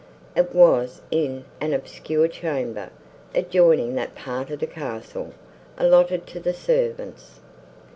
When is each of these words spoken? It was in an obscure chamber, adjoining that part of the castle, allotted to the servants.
It 0.35 0.55
was 0.55 1.03
in 1.11 1.45
an 1.61 1.75
obscure 1.75 2.27
chamber, 2.27 2.89
adjoining 3.35 3.93
that 3.97 4.15
part 4.15 4.49
of 4.49 4.59
the 4.59 4.65
castle, 4.65 5.31
allotted 5.77 6.25
to 6.25 6.39
the 6.39 6.55
servants. 6.55 7.33